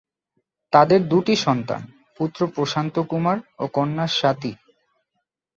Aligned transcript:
তাদের 0.73 0.99
দুটি 1.07 1.35
সন্তান, 1.35 1.81
পুত্র 2.17 2.39
প্রশান্ত 2.47 2.95
কুমার 3.01 3.37
ও 3.59 3.65
কন্যা 3.67 4.05
স্বাতী। 4.09 4.51